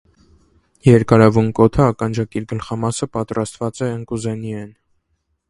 Երկարաւուն 0.85 1.51
կոթը 1.59 1.83
ականջակիր 1.89 2.47
գլխամասը 2.55 3.09
պատրաստուած 3.19 3.85
է 3.91 3.93
ընկուզէնիէն։ 4.01 4.75